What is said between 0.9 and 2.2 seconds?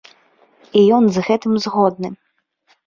ён з гэтым згодны.